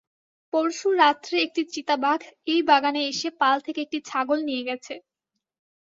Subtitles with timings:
[0.53, 2.19] পরশু রাত্রে একটি চিতাবাঘ
[2.47, 4.93] এই বাগানে এসে পাল থেকে একটি ছাগল নিয়ে গেছে।